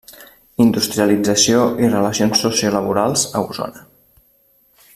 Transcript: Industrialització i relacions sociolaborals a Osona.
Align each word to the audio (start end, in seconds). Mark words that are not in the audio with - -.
Industrialització 0.63 1.59
i 1.85 1.91
relacions 1.91 2.41
sociolaborals 2.45 3.27
a 3.41 3.45
Osona. 3.51 3.85